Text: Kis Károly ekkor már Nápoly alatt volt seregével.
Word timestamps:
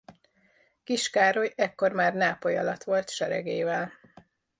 Kis 0.83 1.09
Károly 1.09 1.53
ekkor 1.55 1.91
már 1.91 2.13
Nápoly 2.13 2.57
alatt 2.57 2.83
volt 2.83 3.09
seregével. 3.09 3.91